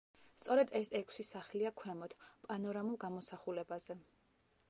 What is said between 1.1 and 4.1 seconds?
სახლია ქვემოთ, პანორამულ გამოსახულებაზე.